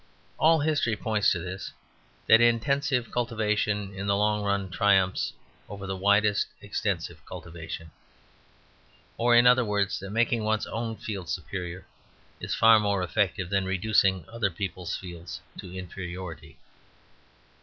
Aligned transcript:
All 0.39 0.61
history 0.61 0.95
points 0.97 1.31
to 1.31 1.37
this; 1.37 1.71
that 2.25 2.41
intensive 2.41 3.11
cultivation 3.11 3.93
in 3.93 4.07
the 4.07 4.15
long 4.15 4.41
run 4.41 4.71
triumphs 4.71 5.31
over 5.69 5.85
the 5.85 5.95
widest 5.95 6.47
extensive 6.59 7.23
cultivation; 7.27 7.91
or, 9.15 9.35
in 9.35 9.45
other 9.45 9.63
words, 9.63 9.99
that 9.99 10.09
making 10.09 10.43
one's 10.43 10.65
own 10.65 10.95
field 10.95 11.29
superior 11.29 11.85
is 12.39 12.55
far 12.55 12.79
more 12.79 13.03
effective 13.03 13.51
than 13.51 13.65
reducing 13.65 14.25
other 14.27 14.49
people's 14.49 14.97
fields 14.97 15.39
to 15.59 15.71
inferiority. 15.77 16.57